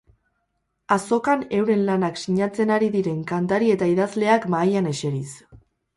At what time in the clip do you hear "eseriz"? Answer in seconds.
4.95-5.29